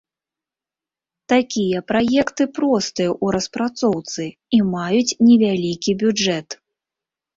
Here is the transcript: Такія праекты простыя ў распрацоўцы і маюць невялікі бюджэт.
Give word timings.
Такія 1.33 1.79
праекты 1.91 2.43
простыя 2.57 3.09
ў 3.09 3.25
распрацоўцы 3.35 4.23
і 4.59 4.63
маюць 4.73 5.17
невялікі 5.29 5.91
бюджэт. 6.07 6.49